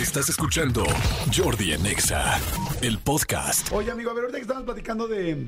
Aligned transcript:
Estás 0.00 0.28
escuchando 0.28 0.84
Jordi 1.34 1.72
en 1.72 1.84
Exa, 1.86 2.38
el 2.82 2.98
podcast. 2.98 3.72
Oye, 3.72 3.90
amigo, 3.90 4.10
a 4.10 4.14
ver, 4.14 4.22
ahorita 4.24 4.38
que 4.38 4.42
estamos 4.42 4.64
platicando 4.64 5.08
de, 5.08 5.46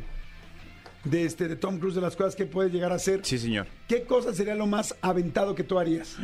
de, 1.04 1.24
este, 1.24 1.46
de 1.48 1.56
Tom 1.56 1.78
Cruise, 1.78 1.94
de 1.94 2.00
las 2.00 2.16
cosas 2.16 2.34
que 2.34 2.46
puede 2.46 2.70
llegar 2.70 2.90
a 2.92 2.96
hacer, 2.96 3.20
Sí, 3.24 3.38
señor. 3.38 3.66
¿qué 3.88 4.04
cosa 4.04 4.34
sería 4.34 4.54
lo 4.54 4.66
más 4.66 4.94
aventado 5.02 5.54
que 5.54 5.62
tú 5.64 5.78
harías? 5.78 6.16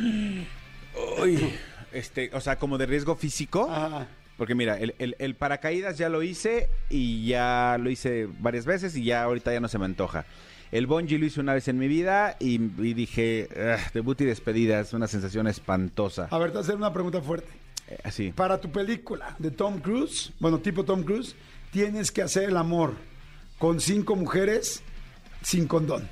Uy, 1.21 1.53
este, 1.93 2.29
o 2.33 2.41
sea, 2.41 2.57
como 2.57 2.77
de 2.77 2.85
riesgo 2.85 3.15
físico. 3.15 3.69
Ajá. 3.71 4.07
Porque 4.37 4.53
mira, 4.55 4.77
el, 4.77 4.93
el- 4.99 5.15
el 5.19 5.35
paracaídas 5.35 5.97
ya 5.97 6.09
lo 6.09 6.21
hice 6.21 6.69
y 6.89 7.25
ya 7.27 7.77
lo 7.79 7.89
hice 7.89 8.27
varias 8.39 8.65
veces 8.65 8.95
y 8.95 9.03
ya 9.03 9.23
ahorita 9.23 9.51
ya 9.51 9.59
no 9.59 9.67
se 9.67 9.79
me 9.79 9.85
antoja. 9.85 10.25
El 10.71 10.85
bungee 10.85 11.17
lo 11.17 11.25
hice 11.25 11.39
una 11.39 11.53
vez 11.53 11.67
en 11.69 11.79
mi 11.79 11.87
vida 11.87 12.35
y, 12.39 12.55
y 12.55 12.93
dije, 12.93 13.47
"Ugh, 13.51 13.91
debut 13.93 14.19
y 14.21 14.25
despedida, 14.25 14.79
es 14.81 14.93
una 14.93 15.07
sensación 15.07 15.47
espantosa. 15.47 16.27
A 16.29 16.37
ver, 16.37 16.49
te 16.49 16.53
voy 16.55 16.61
a 16.61 16.63
hacer 16.65 16.75
una 16.75 16.93
pregunta 16.93 17.21
fuerte. 17.21 17.47
Eh, 17.87 17.99
así. 18.03 18.31
Para 18.31 18.59
tu 18.59 18.71
película 18.71 19.35
de 19.39 19.51
Tom 19.51 19.79
Cruise, 19.79 20.33
bueno, 20.39 20.59
tipo 20.59 20.83
Tom 20.83 21.03
Cruise, 21.03 21.35
tienes 21.71 22.11
que 22.11 22.21
hacer 22.21 22.49
el 22.49 22.57
amor 22.57 22.95
con 23.57 23.79
cinco 23.79 24.15
mujeres 24.15 24.83
sin 25.41 25.67
condón. 25.67 26.09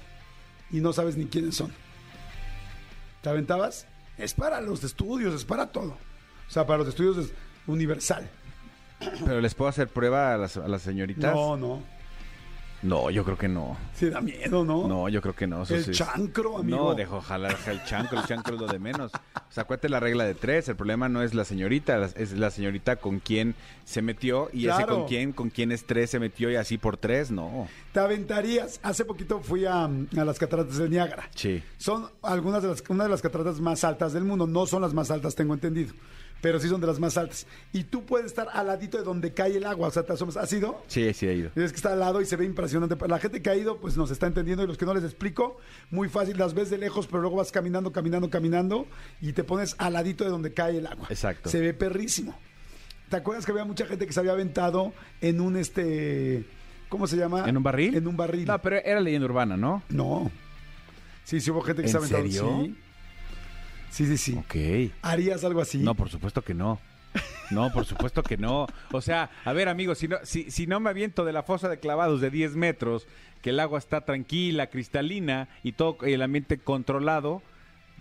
Y 0.72 0.80
no 0.80 0.94
sabes 0.94 1.18
ni 1.18 1.26
quiénes 1.26 1.56
son. 1.56 1.72
¿Te 3.22 3.30
aventabas? 3.30 3.88
Es 4.18 4.34
para 4.34 4.62
los 4.62 4.84
estudios, 4.84 5.34
es 5.34 5.46
para 5.46 5.68
todo. 5.68 5.98
O 6.48 6.52
sea, 6.52 6.66
para 6.66 6.80
los 6.80 6.88
estudios 6.88 7.18
es 7.18 7.34
universal. 7.68 8.30
Pero 9.26 9.42
les 9.42 9.54
puedo 9.54 9.70
hacer 9.70 9.90
prueba 9.90 10.34
a 10.34 10.38
las, 10.38 10.58
a 10.58 10.68
las 10.68 10.82
señoritas. 10.82 11.34
No, 11.34 11.58
no. 11.58 11.84
No, 12.86 13.10
yo 13.10 13.24
creo 13.24 13.38
que 13.38 13.48
no. 13.48 13.76
Sí 13.94 14.10
da 14.10 14.22
miedo, 14.22 14.64
¿no? 14.64 14.88
No, 14.88 15.10
yo 15.10 15.22
creo 15.22 15.34
que 15.36 15.48
no. 15.48 15.64
eso 15.64 15.76
El 15.76 15.84
sí 15.86 15.92
es- 15.92 15.98
chancro, 15.98 16.58
amigo. 16.60 16.78
No, 16.78 16.96
dejo 16.96 17.20
jalar 17.22 17.58
el 17.68 17.84
chancro, 17.84 18.20
el 18.20 18.26
chancro 18.26 18.56
es 18.56 18.62
lo 18.62 18.68
de 18.68 18.78
menos. 18.80 19.12
O 19.14 19.52
sea, 19.52 19.64
acuérdate 19.64 19.90
la 19.90 20.00
regla 20.00 20.24
de 20.26 20.36
tres. 20.36 20.70
El 20.70 20.76
problema 20.76 21.10
no 21.10 21.24
es 21.24 21.34
la 21.34 21.46
señorita, 21.46 22.04
es 22.16 22.34
la 22.34 22.52
señorita 22.52 22.98
con 22.98 23.20
quien 23.20 23.56
se 23.86 24.02
metió 24.02 24.50
y 24.54 24.68
ese 24.68 24.78
Claro. 24.78 24.96
con 25.00 25.08
quién, 25.08 25.34
con 25.34 25.50
quién 25.50 25.72
es 25.72 25.86
tres 25.86 26.10
se 26.12 26.20
metió 26.20 26.52
y 26.52 26.56
así 26.58 26.78
por 26.78 26.98
tres, 26.98 27.32
no. 27.32 27.68
Te 27.92 28.00
aventarías. 28.00 28.80
Hace 28.84 29.04
poquito 29.06 29.40
fui 29.40 29.66
a, 29.66 29.86
a 29.86 30.26
las 30.26 30.38
cataratas 30.38 30.78
del 30.78 30.90
Niágara. 30.92 31.30
Sí. 31.34 31.64
Son 31.78 32.08
algunas 32.22 32.62
de 32.62 32.70
las, 32.70 32.84
una 32.90 33.06
de 33.06 33.10
las 33.10 33.22
cataratas 33.22 33.60
más 33.60 33.84
altas 33.84 34.14
del 34.14 34.24
mundo. 34.26 34.46
No 34.48 34.66
son 34.66 34.82
las 34.82 34.94
más 34.94 35.10
altas, 35.12 35.34
tengo 35.36 35.54
entendido. 35.54 35.94
Pero 36.42 36.60
sí 36.60 36.68
son 36.70 36.80
de 36.80 36.86
las 36.88 37.00
más 37.00 37.18
altas. 37.18 37.48
Y 37.74 37.86
tú 37.86 38.06
puedes 38.06 38.28
estar 38.28 38.48
al 38.54 38.68
ladito 38.68 38.98
de 39.00 39.04
donde 39.04 39.34
cae 39.34 39.58
el 39.58 39.66
agua. 39.66 39.88
O 39.88 39.92
sea, 39.92 40.04
te 40.04 40.14
asomas. 40.14 40.38
¿Has 40.38 40.54
ido? 40.54 40.84
Sí, 40.88 41.12
sí 41.14 41.28
ha 41.28 41.34
ido. 41.34 41.50
Es 41.56 41.72
que 41.72 41.78
está 41.78 41.94
al 41.94 42.00
lado 42.00 42.22
y 42.22 42.26
se 42.26 42.36
ve 42.36 42.46
impresionante. 42.46 42.96
La 43.08 43.18
gente 43.18 43.42
que 43.42 43.50
ha 43.50 43.56
ido, 43.56 43.78
pues 43.80 43.98
nos 43.98 44.12
está 44.12 44.28
entendiendo. 44.28 44.64
Y 44.64 44.68
los 44.68 44.78
que 44.78 44.86
no 44.86 44.94
les 44.94 45.04
explico, 45.04 45.58
muy 45.90 46.08
fácil. 46.08 46.38
Las 46.38 46.54
ves 46.54 46.70
de 46.70 46.78
lejos, 46.78 47.08
pero 47.08 47.22
luego 47.22 47.38
vas 47.38 47.52
caminando, 47.52 47.92
caminando, 47.92 48.30
caminando. 48.30 48.86
Y 49.22 49.34
te 49.34 49.44
pones 49.44 49.76
al 49.80 49.94
ladito 49.94 50.24
de 50.24 50.30
donde 50.30 50.54
cae 50.54 50.78
el 50.78 50.86
agua. 50.86 51.08
Exacto. 51.10 51.50
Se 51.50 51.60
ve 51.60 51.74
perrísimo. 51.74 52.38
¿Te 53.10 53.16
acuerdas 53.16 53.46
que 53.46 53.52
había 53.52 53.66
mucha 53.66 53.86
gente 53.88 54.06
que 54.06 54.14
se 54.14 54.20
había 54.20 54.34
aventado 54.34 54.94
en 55.22 55.42
un 55.42 55.58
este. 55.58 56.46
¿Cómo 56.90 57.08
se 57.08 57.18
llama? 57.18 57.48
¿En 57.50 57.58
un 57.58 57.64
barril? 57.64 57.96
En 57.96 58.08
un 58.08 58.16
barril. 58.18 58.46
No, 58.46 58.62
pero 58.62 58.78
era 58.78 59.00
leyenda 59.00 59.26
urbana, 59.26 59.58
¿no? 59.58 59.82
No. 59.90 60.32
Sí, 61.24 61.42
sí 61.42 61.50
hubo 61.50 61.62
gente 61.62 61.82
que 61.82 61.88
¿En 61.88 61.92
se 61.92 61.98
ha 61.98 62.00
aventado. 62.00 62.24
serio? 62.24 62.62
Sí. 62.66 62.76
Sí, 63.96 64.06
sí, 64.08 64.18
sí. 64.18 64.36
Ok. 64.38 64.92
¿Harías 65.04 65.46
algo 65.46 65.62
así? 65.62 65.78
No, 65.78 65.96
por 65.96 66.10
supuesto 66.10 66.42
que 66.42 66.54
no. 66.54 66.82
No, 67.50 67.72
por 67.72 67.86
supuesto 67.86 68.24
que 68.24 68.36
no. 68.36 68.68
O 68.92 69.00
sea, 69.00 69.30
a 69.46 69.54
ver, 69.54 69.70
amigos, 69.70 70.00
si 70.00 70.10
no, 70.10 70.18
si, 70.24 70.52
si 70.52 70.68
no 70.68 70.82
me 70.82 70.90
aviento 70.90 71.24
de 71.24 71.32
la 71.32 71.44
fosa 71.44 71.70
de 71.70 71.80
clavados 71.80 72.20
de 72.20 72.30
10 72.30 72.58
metros, 72.58 73.08
que 73.42 73.52
el 73.52 73.60
agua 73.62 73.80
está 73.80 74.02
tranquila, 74.02 74.68
cristalina 74.68 75.48
y 75.64 75.72
todo 75.72 76.00
el 76.02 76.22
ambiente 76.22 76.58
controlado, 76.58 77.42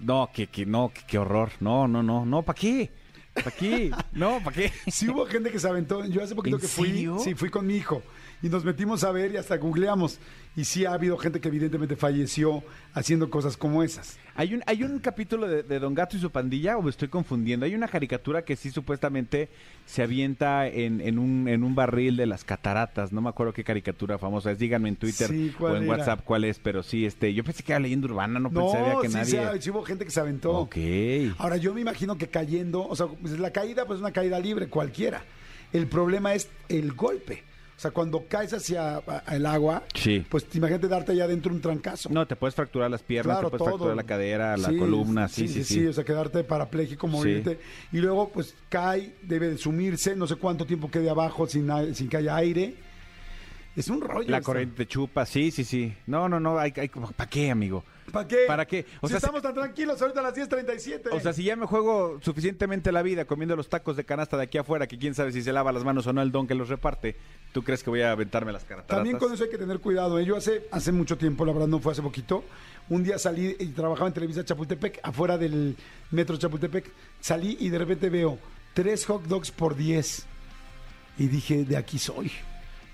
no, 0.01 0.31
que, 0.35 0.49
que 0.49 0.67
no, 0.67 0.91
que, 0.93 1.03
qué 1.07 1.17
horror. 1.17 1.51
No, 1.61 1.87
no, 1.87 2.03
no, 2.03 2.27
no, 2.27 2.43
¿para 2.43 2.59
qué? 2.59 2.91
¿Para 3.33 3.53
qué? 3.53 3.93
No, 4.13 4.41
¿para 4.43 4.57
qué? 4.57 4.73
Sí 4.91 5.09
hubo 5.09 5.27
gente 5.27 5.53
que 5.53 5.61
se 5.61 5.69
aventó. 5.69 6.05
Yo 6.07 6.25
hace 6.25 6.35
poquito 6.35 6.57
¿En 6.57 6.63
que 6.63 6.67
fui, 6.67 6.89
serio? 6.89 7.19
sí, 7.21 7.37
fui 7.37 7.51
con 7.51 7.69
mi 7.69 7.77
hijo 7.77 8.03
y 8.45 8.51
nos 8.51 8.63
metimos 8.63 9.03
a 9.05 9.11
ver 9.11 9.33
y 9.33 9.39
hasta 9.39 9.57
googleamos. 9.57 10.19
Y 10.55 10.65
sí 10.65 10.85
ha 10.85 10.93
habido 10.93 11.17
gente 11.17 11.41
que 11.41 11.49
evidentemente 11.49 11.97
falleció 11.97 12.63
haciendo 12.93 13.31
cosas 13.31 13.57
como 13.57 13.83
esas. 13.83 14.19
Hay 14.35 14.53
un, 14.53 14.63
hay 14.67 14.83
un 14.83 14.99
capítulo 14.99 15.49
de, 15.49 15.63
de 15.63 15.79
Don 15.79 15.95
Gato 15.95 16.19
y 16.19 16.21
su 16.21 16.31
pandilla, 16.31 16.77
o 16.77 16.83
me 16.83 16.91
estoy 16.91 17.09
confundiendo. 17.09 17.65
Hay 17.65 17.75
una 17.75 17.89
caricatura 17.89 18.45
que 18.45 18.55
sí 18.55 18.71
supuestamente 18.71 19.49
se 19.87 20.03
avienta 20.03 20.69
en, 20.69 21.01
en, 21.01 21.19
un, 21.19 21.49
en 21.49 21.65
un 21.65 21.75
barril 21.75 22.19
de 22.19 22.27
las 22.27 22.45
cataratas. 22.45 23.13
No 23.13 23.23
me 23.23 23.31
acuerdo 23.31 23.55
qué 23.55 23.65
caricatura 23.65 24.19
famosa 24.19 24.51
es. 24.51 24.59
Díganme 24.59 24.91
en 24.91 24.97
Twitter 24.97 25.29
Sí, 25.31 25.55
¿cuál 25.59 25.73
o 25.73 25.77
en 25.79 25.85
era? 25.85 25.93
WhatsApp 25.93 26.21
cuál 26.23 26.45
es, 26.45 26.59
pero 26.59 26.83
sí, 26.83 27.07
este, 27.07 27.33
yo 27.33 27.45
pensé 27.45 27.63
que 27.63 27.73
era 27.73 27.81
leyenda 27.81 28.09
urbana, 28.09 28.39
no, 28.39 28.51
pensaría 28.51 28.97
que 29.01 29.09
sí, 29.09 29.15
nadie. 29.15 29.53
sí, 29.55 29.63
sí 29.63 29.71
hubo 29.71 29.83
gente 29.85 30.05
que 30.05 30.11
se 30.11 30.21
aventó. 30.21 30.53
Ok. 30.59 30.77
Ahora 31.39 31.57
yo 31.57 31.73
me 31.73 31.81
imagino 31.81 32.19
que 32.19 32.29
cayendo, 32.29 32.87
o 32.87 32.95
sea, 32.95 33.07
pues, 33.07 33.39
la 33.39 33.53
caída 33.53 33.87
pues 33.87 33.97
es 33.97 34.01
una 34.03 34.13
caída 34.13 34.39
libre 34.39 34.69
cualquiera. 34.69 35.25
El 35.73 35.87
problema 35.87 36.35
es 36.35 36.51
el 36.69 36.93
golpe. 36.93 37.43
O 37.77 37.81
sea, 37.85 37.91
cuando 37.91 38.25
caes 38.29 38.53
hacia 38.53 39.03
el 39.33 39.45
agua, 39.47 39.83
Sí. 39.95 40.25
pues 40.29 40.47
imagínate 40.55 40.87
darte 40.89 41.13
allá 41.13 41.25
adentro 41.25 41.53
un 41.53 41.61
trancazo. 41.61 42.09
No, 42.11 42.27
te 42.27 42.37
puedes 42.37 42.55
fracturar 42.55 42.91
las 42.91 43.03
piernas, 43.03 43.37
Claro, 43.39 43.51
te 43.51 43.59
puedes 43.59 43.71
todo. 43.73 43.79
fracturar 43.79 43.97
la 43.97 44.03
cadera, 44.05 44.57
la 44.57 44.69
Sí, 44.69 44.77
columna, 44.79 45.29
sí, 45.29 45.49
sí, 45.49 45.65
sí. 45.65 45.87
O 45.87 45.93
sea, 45.93 46.05
quedarte 46.05 46.45
parapléjico, 46.45 47.07
morirte. 47.09 47.59
Y 47.93 47.99
luego, 47.99 48.31
pues, 48.31 48.55
cae, 48.69 49.17
debe 49.23 49.49
de 49.51 49.59
sumirse, 49.59 50.15
no 50.15 50.27
sé 50.27 50.37
cuánto 50.37 50.65
tiempo 50.67 50.91
quede 50.91 51.11
abajo 51.11 51.47
sin, 51.47 51.69
sin 51.95 52.09
que 52.09 52.17
haya 52.19 52.37
aire. 52.37 52.75
Es 53.77 53.89
un 53.89 54.01
rollo. 54.01 54.31
La 54.31 54.39
esto. 54.39 54.47
corriente 54.47 54.77
te 54.77 54.87
chupa, 54.87 55.27
sí, 55.27 55.51
sí, 55.51 55.65
sí. 55.65 55.93
No, 56.07 56.29
no, 56.29 56.39
no, 56.39 56.59
hay, 56.59 56.73
hay, 56.77 56.89
¿para 56.89 57.29
qué, 57.29 57.51
amigo? 57.51 57.85
¿Para 58.13 58.29
qué? 58.29 58.45
¿Para 58.47 58.67
qué? 58.67 58.87
O 59.01 59.09
si 59.09 59.13
sea, 59.13 59.19
estamos 59.19 59.43
tan 59.43 59.55
tranquilos 59.55 60.01
ahorita 60.01 60.21
a 60.21 60.23
las 60.23 60.35
10.37. 60.35 61.09
O 61.11 61.19
sea, 61.19 61.33
si 61.33 61.43
ya 61.43 61.57
me 61.57 61.67
juego 61.67 62.19
suficientemente 62.23 62.93
la 62.93 63.03
vida 63.03 63.25
comiendo 63.25 63.57
los 63.57 63.69
tacos 63.69 63.97
de 63.97 64.05
canasta 64.05 64.37
de 64.37 64.45
aquí 64.45 64.59
afuera, 64.59 64.87
que 64.87 64.97
quién 64.97 65.15
sabe 65.15 65.33
si 65.33 65.43
se 65.43 65.53
lava 65.53 65.73
las 65.73 65.83
manos 65.83 66.07
o 66.07 66.13
no 66.13 66.23
el 66.23 66.31
don 66.31 66.47
que 66.47 66.55
los 66.55 66.69
reparte, 66.69 67.17
¿tú 67.53 67.65
crees 67.65 67.83
que 67.83 67.91
voy 67.91 68.03
a 68.03 68.13
aventarme 68.13 68.53
las 68.53 68.63
cataratas? 68.63 68.97
También 68.97 69.19
con 69.19 69.33
eso 69.33 69.45
hay 69.45 69.51
que 69.51 69.59
tener 69.59 69.81
cuidado. 69.81 70.21
¿eh? 70.21 70.25
Yo 70.25 70.37
hace, 70.37 70.69
hace 70.71 70.93
mucho 70.93 71.19
tiempo, 71.19 71.45
la 71.45 71.53
verdad 71.53 71.69
no 71.69 71.81
fue 71.81 71.93
hace 71.93 72.03
poquito, 72.03 72.45
un 72.89 73.03
día 73.03 73.19
salí 73.19 73.57
y 73.59 73.67
trabajaba 73.69 74.07
en 74.07 74.15
Televisa 74.15 74.45
Chapultepec, 74.45 75.01
afuera 75.03 75.37
del 75.37 75.77
metro 76.13 76.37
Chapultepec. 76.37 76.93
Salí 77.21 77.57
y 77.59 77.71
de 77.71 77.79
repente 77.79 78.09
veo 78.09 78.39
tres 78.75 79.05
hot 79.07 79.25
dogs 79.25 79.51
por 79.51 79.75
10. 79.75 80.27
Y 81.17 81.27
dije, 81.29 81.65
de 81.65 81.77
aquí 81.77 81.99
soy. 81.99 82.31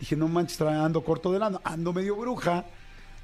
Dije, 0.00 0.16
no 0.16 0.28
manches, 0.28 0.60
ando 0.62 1.04
corto 1.04 1.30
de 1.30 1.38
lana, 1.38 1.60
ando 1.62 1.92
medio 1.92 2.16
bruja. 2.16 2.64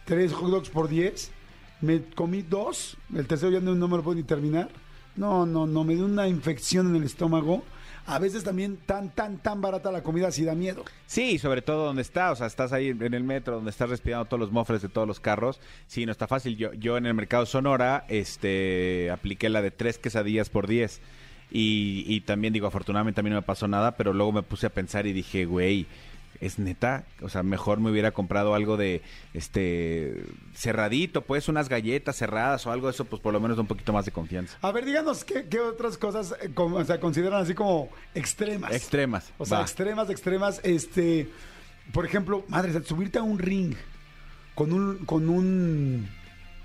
Tres 0.05 0.33
hot 0.33 0.51
dogs 0.51 0.69
por 0.69 0.89
10. 0.89 1.33
Me 1.81 2.03
comí 2.05 2.43
dos, 2.43 2.97
el 3.15 3.27
tercero 3.27 3.53
ya 3.53 3.61
no, 3.61 3.75
no 3.75 3.89
me 3.89 3.97
lo 3.97 4.03
puedo 4.03 4.17
ni 4.17 4.23
terminar. 4.23 4.69
No, 5.17 5.47
no, 5.47 5.67
no, 5.67 5.85
me 5.85 5.95
dio 5.95 6.05
una 6.05 6.29
infección 6.29 6.89
en 6.89 6.97
el 6.97 7.05
estómago. 7.05 7.65
A 8.07 8.19
veces 8.19 8.45
también 8.45 8.77
tan, 8.77 9.11
tan, 9.11 9.39
tan 9.39 9.61
barata 9.61 9.91
la 9.91 10.03
comida, 10.03 10.29
así 10.29 10.45
da 10.45 10.55
miedo. 10.55 10.85
Sí, 11.07 11.39
sobre 11.39 11.61
todo 11.61 11.87
donde 11.87 12.03
está, 12.03 12.31
o 12.31 12.37
sea, 12.37 12.47
estás 12.47 12.73
ahí 12.73 12.89
en 12.89 13.15
el 13.15 13.25
metro, 13.25 13.57
donde 13.57 13.71
estás 13.71 13.91
respirando 13.91 14.27
todos 14.27 14.41
los 14.41 14.53
mofles 14.53 14.81
de 14.83 14.89
todos 14.89 15.09
los 15.09 15.19
carros. 15.19 15.61
Sí, 15.87 16.07
no 16.07 16.13
está 16.13 16.29
fácil. 16.29 16.57
Yo, 16.57 16.73
yo 16.75 16.99
en 16.99 17.07
el 17.07 17.15
mercado 17.15 17.47
Sonora, 17.47 18.05
este, 18.09 19.11
apliqué 19.11 19.49
la 19.49 19.61
de 19.61 19.71
tres 19.71 19.99
quesadillas 19.99 20.51
por 20.51 20.69
10. 20.69 21.01
Y, 21.51 22.05
y 22.07 22.21
también 22.21 22.53
digo, 22.53 22.67
afortunadamente 22.67 23.21
a 23.21 23.25
mí 23.25 23.31
no 23.31 23.37
me 23.37 23.43
pasó 23.43 23.67
nada, 23.67 23.97
pero 23.97 24.13
luego 24.13 24.33
me 24.33 24.43
puse 24.43 24.67
a 24.67 24.71
pensar 24.71 25.07
y 25.07 25.13
dije, 25.13 25.45
güey, 25.47 25.87
es 26.41 26.59
neta, 26.59 27.05
o 27.23 27.29
sea, 27.29 27.43
mejor 27.43 27.81
me 27.81 27.91
hubiera 27.91 28.11
comprado 28.13 28.55
algo 28.55 28.77
de, 28.77 29.03
este, 29.35 30.25
cerradito, 30.55 31.23
pues 31.23 31.49
unas 31.49 31.69
galletas 31.69 32.17
cerradas 32.17 32.67
o 32.67 32.73
algo 32.73 32.89
de 32.89 32.93
eso, 32.93 33.05
pues 33.05 33.21
por 33.23 33.33
lo 33.33 33.41
menos 33.41 33.57
da 33.57 33.63
un 33.63 33.67
poquito 33.69 33.93
más 33.93 34.05
de 34.05 34.13
confianza. 34.13 34.57
A 34.63 34.73
ver, 34.73 34.85
díganos 34.85 35.25
qué, 35.25 35.47
qué 35.49 35.61
otras 35.61 35.99
cosas 35.99 36.35
eh, 36.43 36.51
como- 36.55 36.77
o 36.77 36.85
sea, 36.85 37.01
consideran 37.01 37.43
así 37.43 37.55
como 37.55 37.89
extremas. 38.15 38.73
Extremas. 38.73 39.33
O 39.39 39.47
sea, 39.47 39.59
va. 39.59 39.65
extremas, 39.65 40.11
extremas. 40.11 40.61
Este, 40.63 41.29
por 41.93 42.05
ejemplo, 42.05 42.45
madre, 42.49 42.73
subirte 42.85 43.19
a 43.19 43.23
un 43.23 43.39
ring 43.39 43.75
con 44.55 44.73
un, 44.73 44.99
con 45.07 45.29
un 45.29 46.09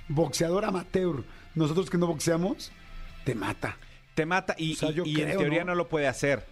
boxeador 0.08 0.66
amateur. 0.66 1.24
Nosotros 1.56 1.90
que 1.90 1.98
no 1.98 2.08
boxeamos, 2.08 2.72
te 3.26 3.36
mata. 3.36 3.78
Te 4.16 4.26
mata 4.26 4.56
y, 4.58 4.74
O 4.74 4.76
sea, 4.76 4.90
y- 5.06 5.22
en 5.22 5.38
teoría 5.38 5.62
¿no? 5.64 5.72
¿no? 5.72 5.76
lo 5.76 5.88
puede 5.90 6.08
hacer. 6.08 6.46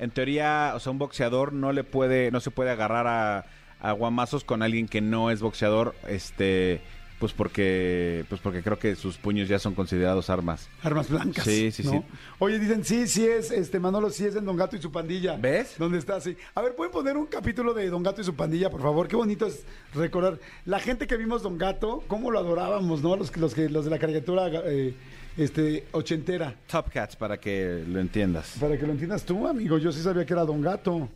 En 0.00 0.10
teoría, 0.10 0.72
o 0.74 0.80
sea, 0.80 0.90
un 0.92 0.98
boxeador 0.98 1.52
no 1.52 1.72
le 1.72 1.84
puede, 1.84 2.30
no 2.32 2.40
se 2.40 2.50
puede 2.50 2.70
agarrar 2.70 3.06
a, 3.06 3.44
a 3.80 3.92
guamazos 3.92 4.42
con 4.42 4.62
alguien 4.62 4.88
que 4.88 5.00
no 5.00 5.30
es 5.30 5.40
boxeador, 5.40 5.94
este, 6.08 6.80
pues 7.18 7.34
porque, 7.34 8.24
pues 8.30 8.40
porque 8.40 8.62
creo 8.62 8.78
que 8.78 8.96
sus 8.96 9.18
puños 9.18 9.46
ya 9.46 9.58
son 9.58 9.74
considerados 9.74 10.30
armas. 10.30 10.70
Armas 10.82 11.10
blancas. 11.10 11.44
Sí, 11.44 11.70
sí, 11.70 11.82
¿no? 11.84 11.90
sí. 11.90 12.02
Oye, 12.38 12.58
dicen, 12.58 12.82
sí, 12.82 13.06
sí 13.06 13.26
es, 13.26 13.50
este 13.50 13.78
Manolo, 13.78 14.08
sí 14.08 14.24
es 14.24 14.34
en 14.36 14.46
Don 14.46 14.56
Gato 14.56 14.74
y 14.74 14.80
su 14.80 14.90
pandilla. 14.90 15.36
¿Ves? 15.36 15.74
¿Dónde 15.78 15.98
está? 15.98 16.18
Sí. 16.22 16.34
A 16.54 16.62
ver, 16.62 16.74
¿pueden 16.74 16.92
poner 16.92 17.18
un 17.18 17.26
capítulo 17.26 17.74
de 17.74 17.90
Don 17.90 18.02
Gato 18.02 18.22
y 18.22 18.24
su 18.24 18.34
pandilla, 18.34 18.70
por 18.70 18.80
favor? 18.80 19.06
Qué 19.06 19.16
bonito 19.16 19.46
es 19.46 19.64
recordar. 19.94 20.38
La 20.64 20.80
gente 20.80 21.06
que 21.06 21.18
vimos 21.18 21.42
Don 21.42 21.58
Gato, 21.58 22.02
cómo 22.08 22.30
lo 22.30 22.38
adorábamos, 22.38 23.02
¿no? 23.02 23.14
Los, 23.16 23.30
que- 23.30 23.40
los, 23.40 23.52
que, 23.54 23.68
los 23.68 23.84
de 23.84 23.90
la 23.90 23.98
caricatura 23.98 24.48
eh, 24.64 24.94
este, 25.36 25.86
ochentera. 25.92 26.54
Top 26.70 26.90
Cats, 26.92 27.16
para 27.16 27.38
que 27.38 27.84
lo 27.86 28.00
entiendas. 28.00 28.56
Para 28.60 28.78
que 28.78 28.86
lo 28.86 28.92
entiendas 28.92 29.24
tú, 29.24 29.46
amigo, 29.46 29.78
yo 29.78 29.92
sí 29.92 30.02
sabía 30.02 30.24
que 30.26 30.32
era 30.32 30.44
Don 30.44 30.60
Gato. 30.60 31.08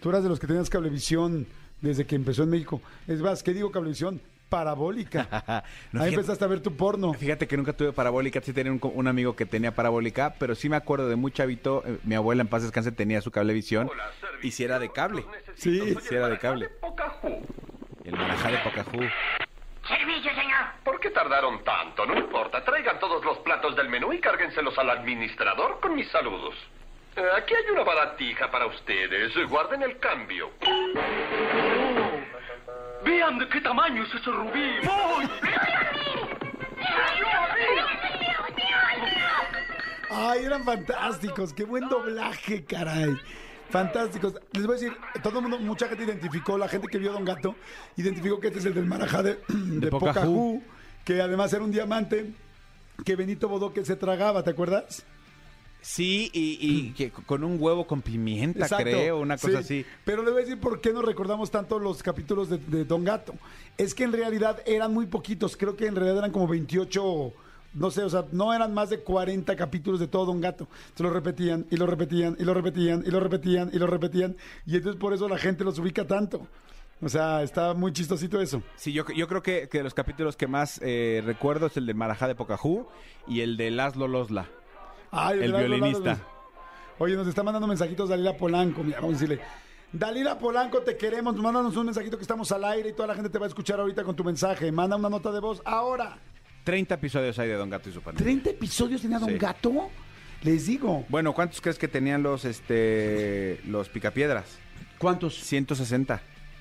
Tú 0.00 0.10
eras 0.10 0.22
de 0.22 0.28
los 0.28 0.40
que 0.40 0.46
tenías 0.46 0.68
cablevisión 0.70 1.46
desde 1.80 2.06
que 2.06 2.14
empezó 2.16 2.42
en 2.42 2.50
México. 2.50 2.80
Es 3.06 3.20
más, 3.20 3.42
¿qué 3.42 3.52
digo 3.52 3.70
cablevisión? 3.70 4.20
parabólica. 4.52 5.26
No, 5.92 6.00
Ahí 6.02 6.10
fíjate- 6.10 6.14
empezaste 6.14 6.44
a 6.44 6.48
ver 6.48 6.60
tu 6.60 6.76
porno. 6.76 7.14
Fíjate 7.14 7.46
que 7.46 7.56
nunca 7.56 7.72
tuve 7.72 7.92
parabólica, 7.92 8.40
sí 8.42 8.52
tenía 8.52 8.72
un, 8.72 9.06
amigo 9.08 9.34
que 9.34 9.46
tenía 9.46 9.74
parabólica, 9.74 10.34
pero 10.38 10.54
sí 10.54 10.68
me 10.68 10.76
acuerdo 10.76 11.08
de 11.08 11.16
muy 11.16 11.32
chavito, 11.32 11.82
eh, 11.86 11.98
mi 12.04 12.14
abuela 12.14 12.42
en 12.42 12.48
paz 12.48 12.62
descanse 12.62 12.92
tenía 12.92 13.22
su 13.22 13.30
cablevisión 13.30 13.90
y 14.42 14.50
si 14.50 14.64
era 14.64 14.78
de 14.78 14.90
cable. 14.92 15.24
Sí. 15.54 15.94
Sí 16.02 16.14
era 16.14 16.28
de 16.28 16.38
cable. 16.38 16.68
El 18.04 18.12
marajá 18.12 18.50
de 18.50 18.58
Pocahú. 18.58 19.00
Servicio, 19.86 20.34
señor. 20.34 20.66
¿Por 20.84 21.00
qué 21.00 21.10
tardaron 21.10 21.62
tanto? 21.64 22.06
No 22.06 22.16
importa. 22.16 22.64
Traigan 22.64 22.98
todos 23.00 23.24
los 23.24 23.38
platos 23.38 23.74
del 23.76 23.88
menú 23.88 24.12
y 24.12 24.20
cárguenselos 24.20 24.78
al 24.78 24.90
administrador 24.90 25.80
con 25.80 25.94
mis 25.94 26.08
saludos. 26.10 26.54
Eh, 27.16 27.22
aquí 27.36 27.54
hay 27.54 27.70
una 27.72 27.82
baratija 27.82 28.50
para 28.50 28.66
ustedes. 28.66 29.32
Guarden 29.48 29.82
el 29.82 29.98
cambio. 29.98 30.50
Vean 33.04 33.38
de 33.38 33.48
qué 33.48 33.60
tamaño 33.60 34.04
es 34.04 34.14
ese 34.14 34.30
rubí. 34.30 34.78
¡Voy! 34.84 35.28
Ay, 40.10 40.44
eran 40.44 40.64
fantásticos. 40.64 41.52
Qué 41.52 41.64
buen 41.64 41.88
doblaje, 41.88 42.64
caray. 42.64 43.16
Fantásticos. 43.72 44.34
Les 44.52 44.66
voy 44.66 44.76
a 44.76 44.78
decir, 44.80 44.92
todo 45.22 45.38
el 45.38 45.42
mundo, 45.42 45.58
mucha 45.58 45.88
gente 45.88 46.04
identificó, 46.04 46.58
la 46.58 46.68
gente 46.68 46.86
que 46.88 46.98
vio 46.98 47.10
a 47.10 47.14
Don 47.14 47.24
Gato, 47.24 47.56
identificó 47.96 48.38
que 48.38 48.48
este 48.48 48.58
es 48.60 48.66
el 48.66 48.74
del 48.74 48.84
Marajá 48.84 49.22
de, 49.22 49.38
de 49.48 49.90
Pocahú. 49.90 50.12
Pocahú, 50.12 50.62
que 51.04 51.22
además 51.22 51.52
era 51.54 51.64
un 51.64 51.72
diamante 51.72 52.32
que 53.04 53.16
Benito 53.16 53.48
Bodoque 53.48 53.84
se 53.84 53.96
tragaba, 53.96 54.42
¿te 54.42 54.50
acuerdas? 54.50 55.04
Sí, 55.80 56.30
y, 56.32 56.58
y 56.60 56.92
que 56.96 57.10
con 57.10 57.42
un 57.44 57.56
huevo 57.60 57.86
con 57.86 58.02
pimienta, 58.02 58.60
Exacto. 58.60 58.84
creo, 58.84 59.20
una 59.20 59.36
cosa 59.36 59.62
Sí, 59.62 59.82
así. 59.82 59.86
Pero 60.04 60.22
le 60.22 60.30
voy 60.30 60.42
a 60.42 60.44
decir 60.44 60.60
por 60.60 60.80
qué 60.80 60.92
nos 60.92 61.04
recordamos 61.04 61.50
tanto 61.50 61.78
los 61.78 62.02
capítulos 62.02 62.50
de, 62.50 62.58
de 62.58 62.84
Don 62.84 63.04
Gato. 63.04 63.34
Es 63.78 63.94
que 63.94 64.04
en 64.04 64.12
realidad 64.12 64.62
eran 64.66 64.92
muy 64.92 65.06
poquitos, 65.06 65.56
creo 65.56 65.76
que 65.76 65.86
en 65.86 65.96
realidad 65.96 66.18
eran 66.18 66.30
como 66.30 66.46
28, 66.46 67.32
no 67.74 67.90
sé, 67.90 68.02
o 68.02 68.10
sea, 68.10 68.24
no 68.32 68.52
eran 68.52 68.74
más 68.74 68.90
de 68.90 69.00
40 69.00 69.56
capítulos 69.56 70.00
de 70.00 70.06
todo 70.06 70.26
Don 70.26 70.40
Gato. 70.40 70.68
Se 70.94 71.02
lo 71.02 71.10
repetían 71.10 71.66
y 71.70 71.76
lo 71.76 71.86
repetían 71.86 72.36
y 72.38 72.44
lo 72.44 72.54
repetían 72.54 73.04
y 73.06 73.10
lo 73.10 73.20
repetían 73.20 73.70
y 73.72 73.78
lo 73.78 73.86
repetían. 73.86 74.36
Y 74.66 74.76
entonces 74.76 75.00
por 75.00 75.12
eso 75.14 75.28
la 75.28 75.38
gente 75.38 75.64
los 75.64 75.78
ubica 75.78 76.06
tanto. 76.06 76.46
O 77.00 77.08
sea, 77.08 77.42
está 77.42 77.74
muy 77.74 77.92
chistosito 77.92 78.40
eso. 78.40 78.62
Sí, 78.76 78.92
yo, 78.92 79.04
yo 79.16 79.26
creo 79.26 79.42
que, 79.42 79.68
que 79.68 79.78
de 79.78 79.84
los 79.84 79.94
capítulos 79.94 80.36
que 80.36 80.46
más 80.46 80.78
eh, 80.82 81.20
recuerdo 81.24 81.66
es 81.66 81.76
el 81.76 81.86
del 81.86 81.96
marajá 81.96 82.28
de 82.28 82.36
Pocahú 82.36 82.86
y 83.26 83.40
el 83.40 83.56
de 83.56 83.70
Laszlo 83.72 84.06
Losla. 84.06 84.46
Ay, 85.10 85.40
El 85.42 85.52
de 85.52 85.58
violinista. 85.58 86.18
Oye, 86.98 87.16
nos 87.16 87.26
está 87.26 87.42
mandando 87.42 87.66
mensajitos 87.66 88.08
Dalila 88.08 88.36
Polanco. 88.36 88.84
Mira, 88.84 89.00
vamos 89.00 89.16
a 89.16 89.20
decirle. 89.20 89.40
Dalila 89.92 90.38
Polanco, 90.38 90.80
te 90.82 90.96
queremos. 90.96 91.34
Mándanos 91.36 91.76
un 91.76 91.86
mensajito 91.86 92.16
que 92.16 92.22
estamos 92.22 92.50
al 92.52 92.64
aire 92.64 92.90
y 92.90 92.92
toda 92.92 93.08
la 93.08 93.14
gente 93.14 93.28
te 93.28 93.38
va 93.38 93.46
a 93.46 93.48
escuchar 93.48 93.80
ahorita 93.80 94.04
con 94.04 94.14
tu 94.14 94.22
mensaje. 94.22 94.70
Manda 94.70 94.96
una 94.96 95.10
nota 95.10 95.32
de 95.32 95.40
voz 95.40 95.60
ahora. 95.64 96.18
30 96.64 96.94
episodios 96.94 97.38
hay 97.38 97.48
de 97.48 97.54
Don 97.54 97.70
Gato 97.70 97.88
y 97.88 97.92
su 97.92 98.00
pandilla. 98.00 98.30
¿30 98.30 98.46
episodios 98.50 99.02
tenía 99.02 99.18
Don 99.18 99.30
Sí. 99.30 99.38
Gato? 99.38 99.90
Les 100.42 100.66
digo. 100.66 101.04
Bueno, 101.08 101.32
¿cuántos 101.34 101.60
crees 101.60 101.78
que 101.78 101.88
tenían 101.88 102.22
los 102.22 102.44
este 102.44 103.60
los 103.66 103.88
picapiedras? 103.88 104.44
¿Cuántos? 104.98 105.34
160. 105.42 106.20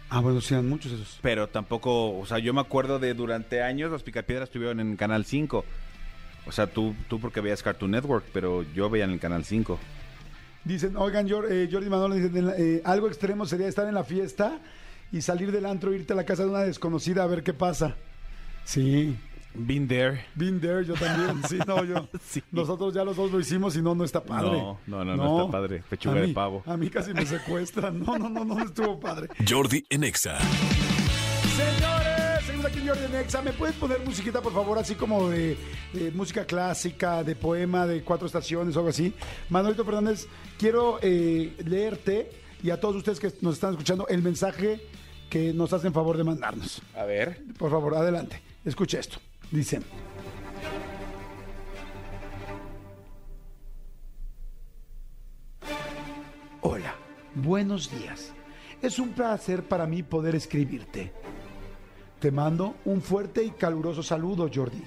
Ah, 0.10 0.20
bueno, 0.20 0.42
sí, 0.42 0.54
eran 0.54 0.68
muchos 0.68 0.92
esos. 0.92 1.20
Pero 1.22 1.48
tampoco, 1.48 2.18
o 2.20 2.26
sea, 2.26 2.38
yo 2.40 2.54
me 2.54 2.62
acuerdo 2.62 3.00
de 3.00 3.14
durante 3.14 3.62
años 3.64 3.92
los 3.92 4.04
picapiedras 4.04 4.50
estuvieron 4.50 4.80
en 4.80 4.98
Canal 4.98 5.26
5. 5.26 5.64
O 6.48 6.52
sea, 6.52 6.68
tú, 6.68 6.96
tú 7.08 7.20
porque 7.20 7.40
veías 7.40 7.64
Cartoon 7.64 7.92
Network, 7.92 8.26
pero 8.34 8.64
yo 8.74 8.90
veía 8.90 9.06
en 9.06 9.12
el 9.12 9.20
Canal 9.20 9.46
5. 9.46 9.80
Dicen, 10.64 10.96
oigan, 10.98 11.28
Jor- 11.28 11.48
eh, 11.50 11.70
Jordi 11.72 11.90
Manolo, 11.90 12.16
dicen, 12.16 12.52
eh, 12.58 12.82
algo 12.84 13.08
extremo 13.08 13.46
sería 13.46 13.68
estar 13.68 13.88
en 13.88 13.94
la 13.96 14.04
fiesta 14.04 14.60
y 15.12 15.22
salir 15.22 15.52
del 15.52 15.66
antro, 15.66 15.94
irte 15.94 16.14
a 16.14 16.16
la 16.16 16.26
casa 16.26 16.44
de 16.44 16.50
una 16.50 16.60
desconocida 16.62 17.24
a 17.24 17.28
ver 17.28 17.42
qué 17.44 17.54
pasa. 17.54 17.96
Sí, 18.66 19.16
Been 19.54 19.88
there. 19.88 20.26
been 20.36 20.60
there, 20.62 20.86
yo 20.86 20.94
también. 20.94 21.42
Sí, 21.48 21.60
no, 21.68 21.84
yo. 21.84 22.08
Sí. 22.26 22.42
Nosotros 22.52 22.94
ya 22.94 23.04
los 23.04 23.18
dos 23.18 23.32
lo 23.32 23.40
hicimos 23.40 23.76
y 23.76 23.82
no, 23.82 23.94
no 23.94 24.04
está 24.04 24.24
padre. 24.24 24.52
No, 24.52 24.80
no, 24.88 25.04
no, 25.04 25.16
no 25.16 25.40
está 25.42 25.52
padre. 25.52 25.84
Pechuga 25.90 26.22
de 26.22 26.30
pavo. 26.30 26.64
A 26.66 26.78
mí 26.78 26.90
casi 26.90 27.14
me 27.14 27.26
secuestran. 27.26 28.00
No, 28.00 28.18
no, 28.18 28.30
no, 28.30 28.46
no 28.46 28.64
estuvo 28.64 29.00
padre. 29.00 29.28
Jordi 29.48 29.84
en 29.90 30.04
Exa. 30.06 30.40
Señores, 31.56 32.46
seguimos 32.46 32.66
aquí 32.66 32.80
en 32.80 32.88
Jordi 32.88 33.08
Nexa. 33.12 33.42
¿Me 33.42 33.52
puedes 33.54 33.76
poner 33.76 34.00
musiquita, 34.06 34.42
por 34.42 34.54
favor, 34.54 34.78
así 34.78 34.96
como 34.96 35.30
de, 35.30 35.58
de 35.94 36.12
música 36.12 36.46
clásica, 36.46 37.24
de 37.24 37.36
poema, 37.36 37.86
de 37.86 38.04
cuatro 38.04 38.28
estaciones 38.28 38.76
o 38.76 38.80
algo 38.80 38.90
así? 38.90 39.14
Manuelito 39.50 39.84
Fernández, 39.84 40.28
quiero 40.58 41.00
eh, 41.02 41.56
leerte 41.66 42.32
y 42.64 42.70
a 42.70 42.80
todos 42.80 42.96
ustedes 42.96 43.20
que 43.20 43.32
nos 43.42 43.56
están 43.56 43.72
escuchando 43.72 44.08
el 44.08 44.22
mensaje 44.22 44.82
que 45.30 45.54
nos 45.54 45.74
hacen 45.74 45.94
favor 45.94 46.18
de 46.18 46.24
mandarnos. 46.24 46.82
A 46.96 47.04
ver. 47.04 47.42
Por 47.58 47.72
favor, 47.72 47.96
adelante. 47.96 48.42
Escucha 48.64 49.00
esto. 49.00 49.18
Dicen. 49.52 49.84
Hola, 56.62 56.96
buenos 57.36 57.92
días. 57.92 58.34
Es 58.82 58.98
un 58.98 59.10
placer 59.10 59.64
para 59.64 59.86
mí 59.86 60.04
poder 60.04 60.36
escribirte. 60.36 61.12
Te 62.20 62.32
mando 62.32 62.76
un 62.86 63.02
fuerte 63.02 63.44
y 63.44 63.52
caluroso 63.52 64.02
saludo, 64.02 64.50
Jordi. 64.54 64.84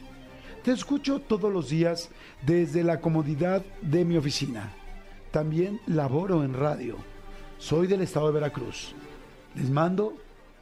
Te 0.62 0.72
escucho 0.72 1.20
todos 1.20 1.52
los 1.52 1.68
días 1.68 2.08
desde 2.46 2.82
la 2.82 3.00
comodidad 3.00 3.62
de 3.82 4.06
mi 4.06 4.16
oficina. 4.16 4.72
También 5.30 5.78
laboro 5.86 6.42
en 6.42 6.54
radio. 6.54 6.96
Soy 7.58 7.86
del 7.86 8.00
estado 8.00 8.28
de 8.28 8.34
Veracruz. 8.34 8.94
Les 9.56 9.68
mando 9.68 10.14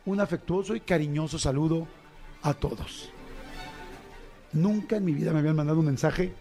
un 0.04 0.18
afectuoso 0.18 0.74
y 0.74 0.80
cariñoso 0.80 1.38
saludo 1.38 1.86
a 2.42 2.52
todos. 2.52 3.12
Nunca 4.52 4.96
en 4.96 5.04
mi 5.04 5.12
vida 5.12 5.32
me 5.32 5.38
habían 5.38 5.56
mandado 5.56 5.78
un 5.80 5.86
mensaje, 5.86 6.32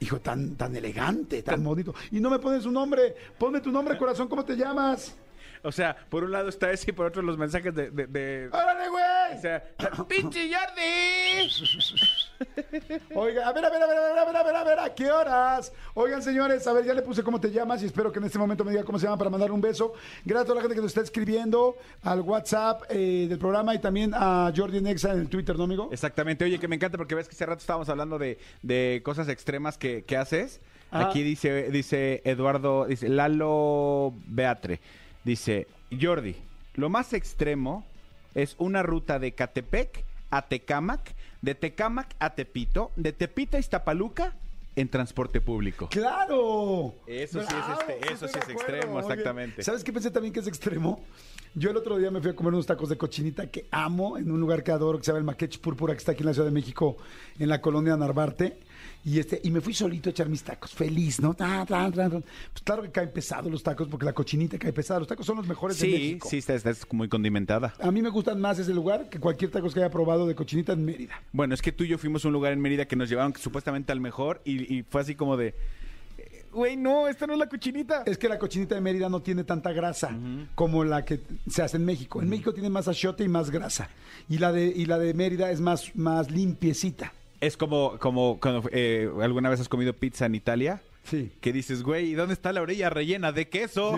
hijo, 0.00 0.20
tan, 0.20 0.56
tan 0.56 0.74
elegante, 0.76 1.42
tan 1.42 1.62
bonito. 1.64 1.94
Y 2.12 2.20
no 2.20 2.30
me 2.30 2.38
pones 2.38 2.64
un 2.66 2.74
nombre. 2.74 3.14
Ponme 3.38 3.60
tu 3.60 3.72
nombre, 3.72 3.96
corazón, 3.98 4.28
¿cómo 4.28 4.44
te 4.44 4.56
llamas? 4.56 5.16
O 5.62 5.72
sea, 5.72 5.96
por 6.08 6.22
un 6.22 6.30
lado 6.30 6.48
está 6.48 6.70
ese 6.70 6.90
y 6.90 6.92
por 6.94 7.06
otro 7.06 7.22
los 7.22 7.36
mensajes 7.36 7.74
de... 7.74 7.90
de, 7.90 8.06
de- 8.06 8.48
¡Órale, 8.52 8.88
güey! 8.88 9.38
O 9.38 9.40
sea, 9.40 9.64
¡pinche 10.08 10.48
Jordi! 10.52 11.50
Oiga, 13.14 13.48
a 13.48 13.52
ver, 13.52 13.64
a 13.64 13.70
ver, 13.70 13.82
a 13.82 13.86
ver, 13.86 13.96
a 13.96 14.02
ver, 14.02 14.18
a 14.18 14.24
ver, 14.24 14.36
a 14.36 14.42
ver, 14.42 14.56
a 14.56 14.64
ver, 14.64 14.78
¿a 14.78 14.94
qué 14.94 15.10
horas? 15.10 15.72
Oigan, 15.94 16.22
señores, 16.22 16.66
a 16.66 16.72
ver, 16.72 16.84
ya 16.84 16.94
le 16.94 17.02
puse 17.02 17.22
cómo 17.22 17.40
te 17.40 17.50
llamas 17.50 17.82
y 17.82 17.86
espero 17.86 18.12
que 18.12 18.18
en 18.18 18.26
este 18.26 18.38
momento 18.38 18.64
me 18.64 18.70
diga 18.70 18.84
cómo 18.84 18.98
se 18.98 19.06
llama 19.06 19.18
para 19.18 19.30
mandar 19.30 19.50
un 19.50 19.60
beso. 19.60 19.92
Gracias 20.24 20.42
a 20.42 20.44
toda 20.44 20.56
la 20.56 20.60
gente 20.62 20.74
que 20.74 20.82
nos 20.82 20.90
está 20.90 21.00
escribiendo 21.00 21.76
al 22.02 22.20
WhatsApp 22.20 22.82
eh, 22.90 23.26
del 23.28 23.38
programa 23.38 23.74
y 23.74 23.78
también 23.78 24.12
a 24.14 24.52
Jordi 24.54 24.80
Nexa 24.80 25.12
en 25.12 25.20
el 25.20 25.28
Twitter, 25.28 25.56
¿no, 25.56 25.64
amigo? 25.64 25.88
Exactamente. 25.92 26.44
Oye, 26.44 26.58
que 26.58 26.68
me 26.68 26.76
encanta 26.76 26.98
porque 26.98 27.14
ves 27.14 27.28
que 27.28 27.34
hace 27.34 27.46
rato 27.46 27.60
estábamos 27.60 27.88
hablando 27.88 28.18
de, 28.18 28.38
de 28.62 29.00
cosas 29.04 29.28
extremas 29.28 29.78
que, 29.78 30.04
que 30.04 30.16
haces. 30.16 30.60
Ah. 30.90 31.08
Aquí 31.08 31.22
dice, 31.22 31.70
dice 31.70 32.22
Eduardo, 32.24 32.86
dice 32.86 33.08
Lalo 33.08 34.12
Beatre. 34.26 34.80
Dice, 35.24 35.66
Jordi, 36.00 36.36
lo 36.74 36.88
más 36.88 37.12
extremo 37.12 37.84
es 38.34 38.54
una 38.58 38.82
ruta 38.82 39.18
de 39.18 39.32
Catepec 39.32 40.04
a 40.30 40.42
Tecámac, 40.48 41.14
de 41.42 41.54
Tecámac 41.54 42.14
a 42.18 42.34
Tepito, 42.34 42.92
de 42.96 43.12
Tepito 43.12 43.56
a 43.56 43.60
Iztapaluca 43.60 44.34
en 44.74 44.88
transporte 44.90 45.40
público. 45.40 45.88
¡Claro! 45.88 46.94
Eso 47.06 47.40
sí 47.40 47.48
es 47.48 47.78
este- 47.80 48.12
eso 48.12 48.28
sí 48.28 48.38
es 48.42 48.48
extremo, 48.50 49.00
exactamente. 49.00 49.62
¿Sabes 49.62 49.82
qué 49.82 49.92
pensé 49.92 50.10
también 50.10 50.34
que 50.34 50.40
es 50.40 50.46
extremo? 50.46 51.00
Yo 51.54 51.70
el 51.70 51.76
otro 51.78 51.96
día 51.96 52.10
me 52.10 52.20
fui 52.20 52.30
a 52.30 52.36
comer 52.36 52.52
unos 52.52 52.66
tacos 52.66 52.90
de 52.90 52.98
cochinita 52.98 53.46
que 53.50 53.66
amo 53.70 54.18
en 54.18 54.30
un 54.30 54.38
lugar 54.38 54.62
que 54.62 54.72
adoro 54.72 54.98
que 54.98 55.04
se 55.04 55.08
llama 55.12 55.20
el 55.20 55.24
Maquech 55.24 55.58
Púrpura 55.60 55.94
que 55.94 55.98
está 55.98 56.12
aquí 56.12 56.20
en 56.22 56.26
la 56.26 56.34
Ciudad 56.34 56.48
de 56.48 56.52
México 56.52 56.98
en 57.38 57.48
la 57.48 57.62
colonia 57.62 57.96
Narvarte 57.96 58.58
y 59.04 59.18
este 59.18 59.40
y 59.44 59.50
me 59.50 59.60
fui 59.60 59.72
solito 59.74 60.08
a 60.08 60.12
echar 60.12 60.28
mis 60.28 60.42
tacos, 60.42 60.72
feliz, 60.72 61.20
¿no? 61.20 61.34
Pues 61.34 62.62
claro 62.64 62.82
que 62.82 62.90
caen 62.90 63.10
pesados 63.12 63.50
los 63.50 63.62
tacos 63.62 63.88
porque 63.88 64.04
la 64.04 64.12
cochinita 64.12 64.58
cae 64.58 64.72
pesada. 64.72 65.00
Los 65.00 65.08
tacos 65.08 65.24
son 65.26 65.36
los 65.36 65.46
mejores 65.46 65.78
de 65.78 65.86
Sí, 65.86 65.92
México. 65.92 66.28
sí, 66.30 66.38
está, 66.38 66.54
está 66.54 66.72
muy 66.92 67.08
condimentada. 67.08 67.74
A 67.80 67.90
mí 67.90 68.02
me 68.02 68.08
gustan 68.10 68.40
más 68.40 68.58
ese 68.58 68.74
lugar 68.74 69.08
que 69.08 69.18
cualquier 69.20 69.50
tacos 69.50 69.74
que 69.74 69.80
haya 69.80 69.90
probado 69.90 70.26
de 70.26 70.34
cochinita 70.34 70.72
en 70.72 70.84
Mérida. 70.84 71.20
Bueno, 71.32 71.54
es 71.54 71.62
que 71.62 71.72
tú 71.72 71.84
y 71.84 71.88
yo 71.88 71.98
fuimos 71.98 72.24
a 72.24 72.28
un 72.28 72.34
lugar 72.34 72.52
en 72.52 72.60
Mérida 72.60 72.86
que 72.86 72.96
nos 72.96 73.08
llevaron 73.08 73.34
supuestamente 73.36 73.92
al 73.92 74.00
mejor 74.00 74.40
y, 74.44 74.74
y 74.74 74.82
fue 74.82 75.00
así 75.00 75.14
como 75.14 75.36
de, 75.36 75.54
güey, 76.52 76.76
no, 76.76 77.06
esta 77.08 77.26
no 77.26 77.34
es 77.34 77.38
la 77.38 77.48
cochinita. 77.48 78.02
Es 78.06 78.16
que 78.18 78.28
la 78.28 78.38
cochinita 78.38 78.74
de 78.74 78.80
Mérida 78.80 79.08
no 79.08 79.20
tiene 79.20 79.44
tanta 79.44 79.72
grasa 79.72 80.16
como 80.54 80.84
la 80.84 81.04
que 81.04 81.20
se 81.48 81.62
hace 81.62 81.76
en 81.76 81.84
México. 81.84 82.20
En 82.22 82.28
México 82.28 82.52
tiene 82.54 82.70
más 82.70 82.88
achiote 82.88 83.24
y 83.24 83.28
más 83.28 83.50
grasa. 83.50 83.90
Y 84.28 84.38
la 84.38 84.52
de, 84.52 84.66
y 84.66 84.86
la 84.86 84.98
de 84.98 85.12
Mérida 85.14 85.50
es 85.50 85.60
más, 85.60 85.94
más 85.94 86.30
limpiecita. 86.30 87.12
Es 87.40 87.56
como, 87.56 87.98
como 87.98 88.38
cuando 88.40 88.68
eh, 88.72 89.10
alguna 89.20 89.50
vez 89.50 89.60
has 89.60 89.68
comido 89.68 89.92
pizza 89.92 90.26
en 90.26 90.34
Italia. 90.34 90.82
Sí. 91.04 91.32
Que 91.40 91.52
dices, 91.52 91.82
güey, 91.82 92.10
¿y 92.10 92.14
dónde 92.14 92.34
está 92.34 92.52
la 92.52 92.62
orilla 92.62 92.90
rellena 92.90 93.30
de 93.30 93.48
queso? 93.48 93.96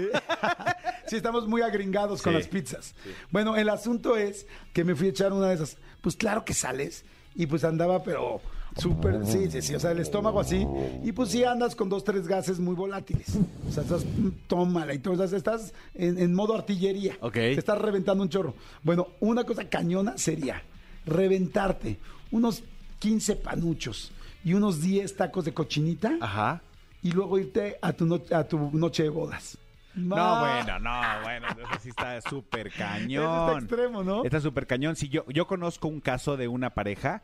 Sí, 1.06 1.16
estamos 1.16 1.48
muy 1.48 1.62
agringados 1.62 2.20
con 2.20 2.34
las 2.34 2.48
pizzas. 2.48 2.94
Bueno, 3.30 3.56
el 3.56 3.68
asunto 3.70 4.16
es 4.16 4.46
que 4.72 4.84
me 4.84 4.94
fui 4.94 5.06
a 5.06 5.10
echar 5.10 5.32
una 5.32 5.48
de 5.48 5.54
esas. 5.54 5.78
Pues 6.02 6.16
claro 6.16 6.44
que 6.44 6.52
sales. 6.52 7.04
Y 7.34 7.46
pues 7.46 7.64
andaba, 7.64 8.02
pero 8.02 8.40
súper, 8.76 9.24
sí, 9.24 9.50
sí, 9.50 9.62
sí. 9.62 9.74
O 9.74 9.80
sea, 9.80 9.92
el 9.92 10.00
estómago 10.00 10.40
así. 10.40 10.66
Y 11.02 11.12
pues 11.12 11.30
sí 11.30 11.44
andas 11.44 11.74
con 11.74 11.88
dos, 11.88 12.04
tres 12.04 12.26
gases 12.26 12.58
muy 12.58 12.74
volátiles. 12.74 13.28
O 13.68 13.72
sea, 13.72 13.84
estás, 13.84 14.04
mm, 14.04 14.28
tómala. 14.46 14.92
Y 14.92 14.98
tú, 14.98 15.12
o 15.12 15.26
sea, 15.26 15.36
estás 15.36 15.72
en, 15.94 16.18
en 16.18 16.34
modo 16.34 16.54
artillería. 16.54 17.16
Ok. 17.20 17.34
Te 17.34 17.52
estás 17.52 17.78
reventando 17.78 18.22
un 18.22 18.28
chorro. 18.28 18.54
Bueno, 18.82 19.08
una 19.20 19.44
cosa 19.44 19.68
cañona 19.68 20.18
sería 20.18 20.62
reventarte 21.06 21.98
unos 22.30 22.62
15 22.98 23.36
panuchos 23.36 24.10
y 24.44 24.54
unos 24.54 24.80
10 24.80 25.16
tacos 25.16 25.44
de 25.44 25.52
cochinita 25.54 26.16
Ajá. 26.20 26.60
y 27.02 27.12
luego 27.12 27.38
irte 27.38 27.78
a 27.82 27.92
tu, 27.92 28.06
no- 28.06 28.22
a 28.32 28.44
tu 28.44 28.70
noche 28.72 29.02
de 29.04 29.08
bodas. 29.08 29.58
No, 29.94 30.14
Ma- 30.16 30.40
bueno, 30.62 30.78
no, 30.78 31.00
bueno, 31.22 31.46
eso 31.48 31.80
sí 31.82 31.88
está 31.88 32.20
súper 32.20 32.66
Eso 32.68 32.76
cañón. 32.78 33.48
está 33.48 33.58
extremo, 33.58 34.04
¿no? 34.04 34.24
Está 34.24 34.40
súper 34.40 34.66
cañón. 34.66 34.94
Sí, 34.96 35.08
yo, 35.08 35.24
yo 35.28 35.46
conozco 35.46 35.88
un 35.88 36.00
caso 36.00 36.36
de 36.36 36.46
una 36.48 36.70
pareja 36.70 37.22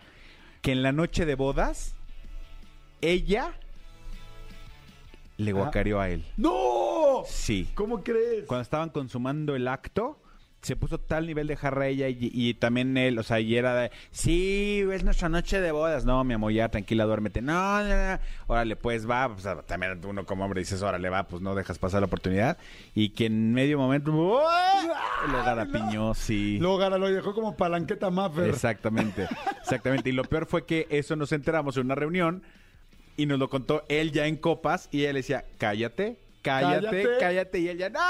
que 0.63 0.73
en 0.73 0.83
la 0.83 0.91
noche 0.93 1.25
de 1.27 1.35
bodas, 1.37 1.95
ella 3.01 3.53
le 5.37 5.53
guacareó 5.53 6.01
a 6.01 6.09
él. 6.11 6.25
¡No! 6.37 7.23
Sí. 7.27 7.69
¿Cómo 7.75 8.03
crees? 8.03 8.45
Cuando 8.47 8.63
estaban 8.63 8.91
consumando 8.91 9.55
el 9.57 9.69
acto, 9.69 10.19
se 10.65 10.77
puso 10.77 10.99
tal 10.99 11.27
nivel 11.27 11.47
de 11.47 11.57
jarra 11.57 11.89
ella 11.89 12.09
y, 12.09 12.17
y 12.33 12.55
también 12.55 12.97
él, 12.97 13.19
o 13.19 13.23
sea, 13.23 13.41
y 13.41 13.57
era 13.57 13.75
de, 13.75 13.91
sí, 14.11 14.85
es 14.93 15.05
nuestra 15.05 15.29
noche 15.29 15.61
de 15.61 15.73
bodas. 15.73 16.05
No, 16.05 16.25
mi 16.25 16.35
amor, 16.35 16.53
ya 16.53 16.69
tranquila, 16.69 17.05
duérmete. 17.05 17.43
No, 17.43 17.83
no, 17.83 17.89
no. 17.89 18.19
Órale, 18.47 18.77
pues 18.77 19.09
va. 19.09 19.27
O 19.27 19.39
sea, 19.39 19.57
también 19.63 20.01
uno 20.05 20.25
como 20.25 20.45
hombre 20.45 20.61
dices, 20.61 20.83
órale, 20.83 21.09
va, 21.09 21.25
pues 21.25 21.43
no 21.43 21.55
dejas 21.55 21.79
pasar 21.79 22.01
la 22.01 22.07
oportunidad. 22.07 22.57
Y 22.95 23.11
que 23.11 23.27
en 23.27 23.53
medio 23.53 23.79
momento, 23.79 24.13
¡uah! 24.13 25.31
lo 25.31 25.45
garapiñó, 25.45 26.15
sí. 26.15 26.59
Luego 26.59 26.79
Gara 26.79 26.99
lo 26.99 27.11
dejó 27.11 27.35
como 27.35 27.57
palanqueta 27.57 28.11
Maffer. 28.11 28.49
Exactamente, 28.49 29.27
exactamente. 29.61 30.11
Y 30.11 30.13
lo 30.13 30.25
peor 30.25 30.47
fue 30.47 30.65
que 30.65 30.87
eso 30.91 31.17
nos 31.17 31.33
enteramos 31.33 31.77
en 31.77 31.87
una 31.87 31.95
reunión 31.95 32.43
y 33.17 33.27
nos 33.27 33.39
lo 33.39 33.49
contó 33.49 33.85
él 33.89 34.13
ya 34.13 34.27
en 34.27 34.37
copas 34.37 34.89
y 34.91 34.99
le 35.03 35.13
decía, 35.13 35.45
cállate, 35.59 36.19
cállate, 36.43 36.85
Cállate. 36.91 37.09
cállate. 37.21 37.59
Y 37.61 37.69
él 37.69 37.79
ya, 37.79 37.89
no, 37.89 38.01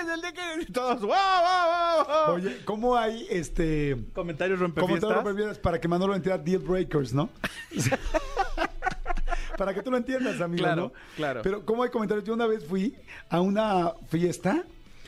el 0.00 0.20
de 0.20 0.32
que... 0.32 0.62
Y 0.62 0.66
todos, 0.72 1.00
wow, 1.00 1.08
wow, 1.08 2.06
wow. 2.06 2.34
Oye, 2.36 2.58
¿cómo 2.64 2.96
hay 2.96 3.26
este... 3.30 3.96
Comentarios 4.14 4.58
¿Cómo 4.58 4.72
te 4.74 4.80
rompefiestas. 4.80 5.16
lo 5.16 5.24
prefieres 5.24 5.58
para 5.58 5.80
que 5.80 5.88
Manolo 5.88 6.14
entienda 6.14 6.42
deal 6.42 6.60
breakers, 6.60 7.12
no? 7.12 7.28
para 9.56 9.74
que 9.74 9.82
tú 9.82 9.90
lo 9.90 9.96
entiendas, 9.96 10.40
amigo, 10.40 10.62
Claro, 10.64 10.82
¿no? 10.82 10.92
claro. 11.16 11.40
Pero 11.42 11.64
¿cómo 11.64 11.82
hay 11.82 11.90
comentarios? 11.90 12.26
Yo 12.26 12.34
una 12.34 12.46
vez 12.46 12.64
fui 12.64 12.94
a 13.30 13.40
una 13.40 13.92
fiesta, 14.08 14.64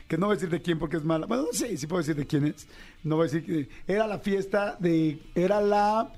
que 0.08 0.16
no 0.16 0.26
voy 0.26 0.34
a 0.34 0.36
decir 0.36 0.50
de 0.50 0.62
quién 0.62 0.78
porque 0.78 0.96
es 0.96 1.04
mala. 1.04 1.26
Bueno, 1.26 1.44
no 1.44 1.52
sé 1.52 1.76
si 1.76 1.86
puedo 1.86 2.00
decir 2.00 2.16
de 2.16 2.26
quién 2.26 2.46
es. 2.46 2.66
No 3.04 3.16
voy 3.16 3.28
a 3.28 3.30
decir 3.30 3.44
que... 3.44 3.68
Era 3.92 4.06
la 4.06 4.18
fiesta 4.18 4.76
de... 4.78 5.20
Era 5.34 5.60
la... 5.60 6.12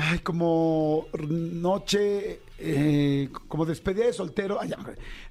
Ay, 0.00 0.20
como 0.20 1.06
noche... 1.12 2.40
eh, 2.58 3.28
como 3.48 3.64
despedida 3.66 4.06
de 4.06 4.12
soltero. 4.12 4.58
ay, 4.60 4.72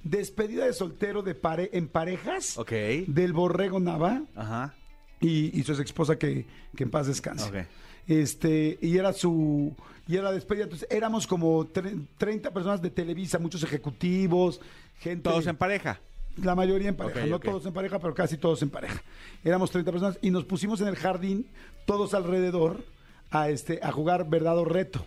despedida 0.02 0.66
de 0.66 0.72
soltero 0.72 1.22
de 1.22 1.34
pare, 1.34 1.70
en 1.72 1.88
parejas. 1.88 2.58
Ok. 2.58 2.70
Del 3.06 3.32
Borrego 3.32 3.80
Nava 3.80 4.22
Ajá. 4.34 4.74
y, 5.20 5.58
y 5.58 5.62
su 5.62 5.72
ex 5.72 5.80
esposa 5.80 6.18
que, 6.18 6.44
que 6.76 6.84
en 6.84 6.90
paz 6.90 7.06
descanse. 7.06 7.48
Ok. 7.48 7.66
Este, 8.06 8.78
y 8.82 8.96
era 8.98 9.12
su, 9.12 9.74
y 10.06 10.14
era 10.14 10.24
la 10.24 10.32
despedida. 10.32 10.64
Entonces 10.64 10.88
éramos 10.90 11.26
como 11.26 11.64
tre- 11.66 12.06
30 12.18 12.50
personas 12.52 12.82
de 12.82 12.90
Televisa, 12.90 13.38
muchos 13.38 13.62
ejecutivos, 13.62 14.60
gente. 15.00 15.22
Todos 15.28 15.46
en 15.46 15.56
pareja. 15.56 16.00
La 16.42 16.54
mayoría 16.54 16.88
en 16.90 16.94
pareja, 16.96 17.20
Ok, 17.22 17.26
no 17.30 17.36
ok. 17.36 17.44
todos 17.44 17.66
en 17.66 17.72
pareja, 17.72 17.98
pero 17.98 18.14
casi 18.14 18.36
todos 18.36 18.62
en 18.62 18.70
pareja. 18.70 19.02
Éramos 19.44 19.70
30 19.70 19.90
personas 19.90 20.18
y 20.22 20.30
nos 20.30 20.44
pusimos 20.44 20.80
en 20.82 20.88
el 20.88 20.96
jardín, 20.96 21.46
todos 21.84 22.14
alrededor, 22.14 22.84
a, 23.30 23.48
este, 23.48 23.80
a 23.82 23.92
jugar 23.92 24.28
verdad 24.28 24.58
o 24.58 24.64
reto. 24.64 25.04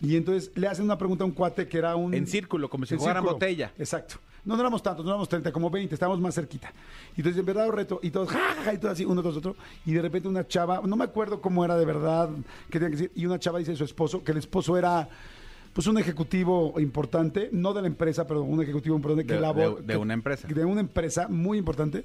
Y 0.00 0.16
entonces 0.16 0.50
le 0.54 0.66
hacen 0.66 0.84
una 0.84 0.96
pregunta 0.96 1.24
a 1.24 1.26
un 1.26 1.32
cuate 1.32 1.68
que 1.68 1.78
era 1.78 1.94
un... 1.94 2.14
En 2.14 2.26
círculo, 2.26 2.70
como 2.70 2.86
si 2.86 2.96
jugaran 2.96 3.22
botella. 3.22 3.72
Exacto. 3.78 4.16
No, 4.44 4.54
no 4.54 4.60
éramos 4.60 4.82
tantos, 4.82 5.04
no 5.04 5.10
éramos 5.10 5.28
30, 5.28 5.52
como 5.52 5.68
20, 5.68 5.94
estábamos 5.94 6.20
más 6.20 6.34
cerquita. 6.34 6.72
Y 7.14 7.20
entonces, 7.20 7.40
en 7.40 7.46
verdad, 7.46 7.68
reto, 7.68 8.00
y 8.02 8.10
todos, 8.10 8.30
ja, 8.30 8.38
ja, 8.38 8.62
ja, 8.62 8.74
y 8.74 8.78
todo 8.78 8.90
así, 8.90 9.04
uno 9.04 9.22
tras 9.22 9.36
otro. 9.36 9.54
Y 9.84 9.92
de 9.92 10.00
repente 10.00 10.28
una 10.28 10.46
chava, 10.46 10.80
no 10.82 10.96
me 10.96 11.04
acuerdo 11.04 11.42
cómo 11.42 11.62
era 11.64 11.76
de 11.76 11.84
verdad, 11.84 12.30
qué 12.70 12.78
tenía 12.78 12.88
que 12.88 12.96
decir, 12.96 13.12
y 13.14 13.26
una 13.26 13.38
chava 13.38 13.58
dice 13.58 13.72
a 13.72 13.76
su 13.76 13.84
esposo, 13.84 14.24
que 14.24 14.32
el 14.32 14.38
esposo 14.38 14.78
era, 14.78 15.08
pues, 15.72 15.86
un 15.86 15.98
ejecutivo 15.98 16.74
importante, 16.80 17.48
no 17.52 17.72
de 17.72 17.82
la 17.82 17.86
empresa, 17.88 18.26
pero 18.26 18.42
un 18.42 18.62
ejecutivo 18.62 18.96
importante 18.96 19.26
que 19.26 19.34
De- 19.34 19.40
labor- 19.40 19.76
de- 19.76 19.82
de 19.82 19.92
que- 19.94 19.96
una 19.96 20.14
empresa. 20.14 20.48
De 20.48 20.64
una 20.64 20.80
empresa 20.80 21.28
muy 21.28 21.58
importante. 21.58 22.04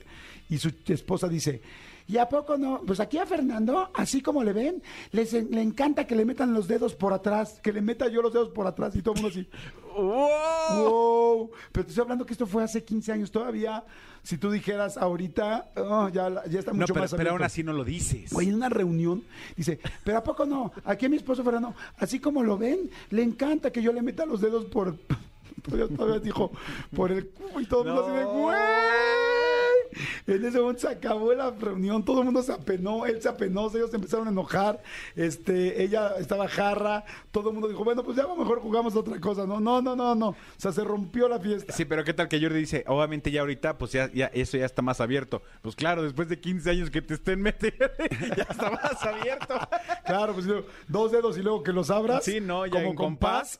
Y 0.50 0.58
su 0.60 0.72
esposa 0.88 1.28
dice, 1.28 1.62
¿y 2.08 2.18
a 2.18 2.30
poco 2.30 2.58
no? 2.58 2.82
Pues 2.86 3.00
aquí 3.00 3.18
a 3.18 3.26
Fernando, 3.26 3.90
así 3.96 4.22
como 4.22 4.44
le 4.44 4.54
ven, 4.54 4.84
les, 5.12 5.34
le 5.34 5.62
encanta 5.62 6.06
que 6.06 6.16
le 6.16 6.26
metan 6.26 6.54
los 6.54 6.68
dedos 6.68 6.94
por 6.96 7.14
atrás, 7.14 7.60
que 7.64 7.74
le 7.74 7.82
meta 7.82 8.08
yo 8.10 8.22
los 8.22 8.32
dedos 8.34 8.50
por 8.50 8.68
atrás 8.68 8.96
y 8.96 9.02
todo 9.02 9.16
el 9.16 9.22
mundo 9.24 9.36
así. 9.38 9.48
¡Wow! 9.98 10.30
Pero 10.70 11.86
te 11.86 11.92
estoy 11.92 12.02
hablando 12.02 12.26
que 12.26 12.34
esto 12.34 12.48
fue 12.48 12.64
hace 12.64 12.84
15 12.84 13.12
años. 13.12 13.32
Todavía, 13.32 13.84
si 14.24 14.38
tú 14.38 14.50
dijeras 14.52 14.98
ahorita, 14.98 15.72
oh, 15.78 16.10
ya, 16.10 16.30
ya 16.48 16.60
está 16.60 16.72
No, 16.72 16.78
mucho 16.80 16.94
pero, 16.94 17.04
más 17.04 17.14
pero 17.14 17.32
aún 17.32 17.44
así 17.44 17.64
no 17.64 17.74
lo 17.74 17.84
dices. 17.84 18.32
Güey, 18.34 18.50
en 18.50 18.56
una 18.56 18.70
reunión, 18.70 19.24
dice, 19.56 19.80
pero 20.04 20.18
¿a 20.18 20.24
poco 20.24 20.46
no? 20.46 20.72
Aquí 20.84 21.06
a 21.06 21.10
mi 21.10 21.18
esposo 21.18 21.44
Fernando, 21.44 21.74
así 21.98 22.20
como 22.20 22.44
lo 22.44 22.58
ven, 22.58 22.90
le 23.10 23.24
encanta 23.24 23.72
que 23.72 23.82
yo 23.82 23.92
le 23.94 24.02
meta 24.02 24.26
los 24.26 24.42
dedos 24.42 24.66
por... 24.66 24.98
Todavía, 25.64 25.88
todavía 25.98 26.20
dijo, 26.20 26.52
por 26.96 27.12
el 27.12 27.28
cubo 27.30 27.60
y 27.60 27.66
todo 27.66 27.82
el 27.82 27.88
mundo 27.88 28.06
así 28.06 28.16
de, 28.16 28.22
No. 28.24 28.30
güey. 28.34 28.56
En 30.28 30.46
ese 30.46 30.60
momento 30.60 30.82
se 30.82 30.90
acabó 30.90 31.34
la 31.34 31.52
reunión, 31.52 32.04
todo 32.04 32.20
el 32.20 32.26
mundo 32.26 32.42
se 32.44 32.54
apenó, 32.54 33.06
él 33.06 33.22
se 33.22 33.30
apenó, 33.30 33.70
ellos 33.70 33.90
se 33.90 33.96
empezaron 33.96 34.28
a 34.28 34.32
enojar, 34.32 34.82
este, 35.16 35.84
ella 35.84 36.14
estaba 36.20 36.48
jarra, 36.48 37.06
todo 37.32 37.50
el 37.50 37.54
mundo 37.54 37.68
dijo, 37.68 37.84
bueno, 37.84 38.04
pues 38.04 38.18
ya 38.18 38.24
a 38.24 38.28
lo 38.28 38.36
mejor 38.36 38.60
jugamos 38.60 38.96
otra 38.96 39.20
cosa, 39.20 39.46
no, 39.46 39.60
no, 39.60 39.82
no, 39.82 39.96
no, 39.96 40.16
no, 40.16 40.30
o 40.30 40.36
sea, 40.58 40.72
se 40.72 40.84
rompió 40.84 41.28
la 41.28 41.40
fiesta. 41.40 41.74
Sí, 41.74 41.86
pero 41.86 42.04
¿qué 42.04 42.14
tal 42.14 42.28
que 42.28 42.40
Jordi 42.40 42.60
dice, 42.60 42.84
obviamente 42.88 43.32
ya 43.32 43.42
ahorita, 43.42 43.78
pues 43.78 43.92
ya, 43.92 44.12
ya 44.12 44.28
eso 44.28 44.58
ya 44.58 44.66
está 44.66 44.82
más 44.82 45.02
abierto? 45.02 45.42
Pues 45.62 45.76
claro, 45.76 46.04
después 46.04 46.30
de 46.30 46.40
15 46.40 46.70
años 46.70 46.90
que 46.90 47.02
te 47.02 47.14
estén 47.16 47.42
metiendo, 47.42 47.86
ya 48.38 48.44
está 48.44 48.70
más 48.72 49.04
abierto. 49.04 49.60
Claro, 50.06 50.34
pues 50.34 50.46
dos 50.88 51.12
dedos 51.12 51.38
y 51.38 51.42
luego 51.42 51.64
que 51.64 51.72
los 51.72 51.90
abras. 51.90 52.24
Sí, 52.24 52.40
no, 52.42 52.66
ya 52.66 52.72
como 52.72 52.90
en 52.90 52.96
compás. 52.96 53.60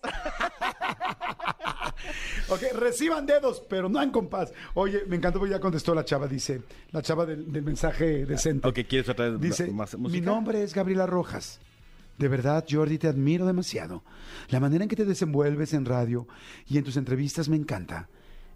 Ok, 2.50 2.62
reciban 2.76 3.26
dedos, 3.26 3.62
pero 3.70 3.90
no 3.90 4.02
en 4.02 4.12
compás. 4.12 4.54
Oye, 4.74 5.04
me 5.08 5.16
encantó 5.16 5.40
porque 5.40 5.54
ya 5.54 5.60
contestó 5.60 5.94
la 5.96 6.06
chava, 6.06 6.28
dice, 6.28 6.62
la 6.92 7.02
chava 7.02 7.26
del, 7.26 7.52
del 7.52 7.64
mensaje 7.64 8.26
decente. 8.26 8.68
Ok, 8.68 8.80
¿quieres 8.88 9.10
otra 9.10 9.30
vez 9.30 9.40
Dice, 9.42 9.68
más 9.72 9.96
mi 9.96 10.02
música? 10.02 10.26
nombre 10.26 10.64
es 10.64 10.74
Gabriela 10.74 11.06
Rojas. 11.06 11.60
De 12.18 12.28
verdad, 12.30 12.64
Jordi, 12.70 12.98
te 12.98 13.08
admiro 13.10 13.46
demasiado. 13.46 14.04
La 14.50 14.60
manera 14.62 14.84
en 14.84 14.90
que 14.90 14.96
te 14.96 15.06
desenvuelves 15.06 15.74
en 15.74 15.86
radio 15.86 16.28
y 16.68 16.78
en 16.78 16.84
tus 16.86 16.96
entrevistas 16.98 17.50
me 17.50 17.58
encanta. 17.58 18.08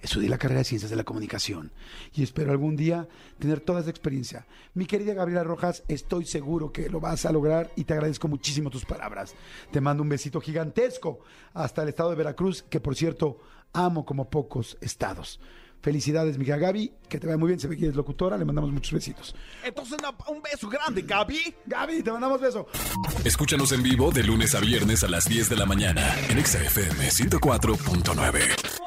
Estudié 0.02 0.30
la 0.30 0.38
carrera 0.38 0.60
de 0.60 0.64
Ciencias 0.64 0.90
de 0.90 0.96
la 0.96 1.04
Comunicación 1.04 1.74
y 2.14 2.24
espero 2.24 2.52
algún 2.52 2.78
día 2.78 3.10
tener 3.38 3.60
toda 3.60 3.82
esa 3.82 3.90
experiencia. 3.90 4.46
Mi 4.74 4.86
querida 4.86 5.14
Gabriela 5.14 5.44
Rojas, 5.44 5.84
estoy 5.90 6.26
seguro 6.26 6.72
que 6.72 6.88
lo 6.90 7.02
vas 7.02 7.26
a 7.26 7.34
lograr 7.34 7.70
y 7.76 7.84
te 7.84 7.92
agradezco 7.96 8.30
muchísimo 8.30 8.70
tus 8.70 8.86
palabras. 8.86 9.36
Te 9.74 9.82
mando 9.82 10.02
un 10.02 10.08
besito 10.08 10.40
gigantesco 10.40 11.20
hasta 11.54 11.84
el 11.84 11.90
estado 11.90 12.12
de 12.12 12.16
Veracruz, 12.16 12.64
que 12.64 12.80
por 12.80 12.96
cierto 12.96 13.42
amo 13.74 14.06
como 14.06 14.30
pocos 14.30 14.78
estados. 14.82 15.40
Felicidades, 15.82 16.38
mi 16.38 16.44
querida 16.44 16.58
Gaby, 16.68 16.92
que 17.08 17.20
te 17.20 17.28
vaya 17.28 17.38
muy 17.38 17.48
bien, 17.48 17.60
se 17.60 17.70
ve 17.70 17.78
que 17.78 17.86
eres 17.86 17.96
locutora, 17.96 18.38
le 18.38 18.44
mandamos 18.44 18.72
muchos 18.72 18.92
besitos. 18.92 19.34
Entonces, 19.64 19.98
un 20.28 20.42
beso 20.42 20.68
grande, 20.68 21.04
Gaby. 21.04 21.56
Gaby, 21.66 22.04
te 22.04 22.12
mandamos 22.12 22.42
beso. 22.42 22.68
Escúchanos 23.24 23.72
en 23.72 23.82
vivo 23.82 24.12
de 24.12 24.24
lunes 24.24 24.56
a 24.56 24.60
viernes 24.60 25.06
a 25.06 25.08
las 25.08 25.30
10 25.30 25.50
de 25.50 25.56
la 25.56 25.66
mañana 25.66 26.16
en 26.30 26.38
Exa 26.38 26.62
FM 26.62 27.08
104.9. 27.08 28.79